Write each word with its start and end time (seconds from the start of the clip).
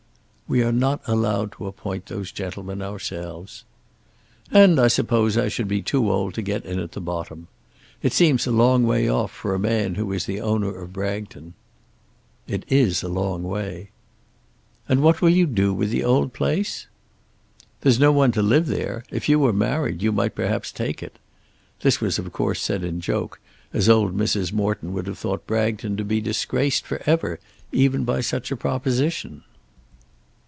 "We 0.47 0.61
are 0.63 0.73
not 0.73 0.99
allowed 1.07 1.53
to 1.53 1.67
appoint 1.67 2.07
those 2.07 2.29
gentlemen 2.29 2.81
ourselves." 2.81 3.63
"And 4.51 4.81
I 4.81 4.89
suppose 4.89 5.37
I 5.37 5.47
should 5.47 5.69
be 5.69 5.81
too 5.81 6.11
old 6.11 6.33
to 6.33 6.41
get 6.41 6.65
in 6.65 6.77
at 6.77 6.91
the 6.91 6.99
bottom. 6.99 7.47
It 8.03 8.11
seems 8.11 8.45
a 8.45 8.51
long 8.51 8.83
way 8.83 9.07
off 9.07 9.31
for 9.31 9.55
a 9.55 9.57
man 9.59 9.95
who 9.95 10.11
is 10.11 10.25
the 10.25 10.41
owner 10.41 10.77
of 10.81 10.91
Bragton." 10.91 11.53
"It 12.49 12.65
is 12.67 13.01
a 13.01 13.07
long 13.07 13.43
way." 13.43 13.91
"And 14.89 15.01
what 15.01 15.21
will 15.21 15.29
you 15.29 15.45
do 15.45 15.73
with 15.73 15.89
the 15.89 16.03
old 16.03 16.33
place?" 16.33 16.85
"There's 17.79 17.97
no 17.97 18.11
one 18.11 18.33
to 18.33 18.41
live 18.41 18.65
there. 18.67 19.05
If 19.09 19.29
you 19.29 19.39
were 19.39 19.53
married 19.53 20.01
you 20.01 20.11
might 20.11 20.35
perhaps 20.35 20.73
take 20.73 21.01
it." 21.01 21.17
This 21.79 22.01
was 22.01 22.19
of 22.19 22.33
course 22.33 22.61
said 22.61 22.83
in 22.83 22.99
joke, 22.99 23.39
as 23.71 23.87
old 23.87 24.17
Mrs. 24.17 24.51
Morton 24.51 24.91
would 24.91 25.07
have 25.07 25.17
thought 25.17 25.47
Bragton 25.47 25.95
to 25.95 26.03
be 26.03 26.19
disgraced 26.19 26.85
for 26.85 27.01
ever, 27.05 27.39
even 27.71 28.03
by 28.03 28.19
such 28.19 28.51
a 28.51 28.57
proposition. 28.57 29.43